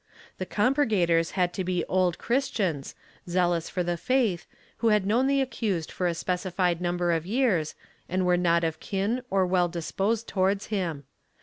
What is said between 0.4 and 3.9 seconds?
compurgators had to be Old Christians, zealous for